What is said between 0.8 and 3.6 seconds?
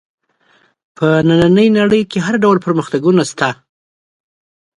په نننۍ نړۍ کې هر ډول پرمختګونه شته.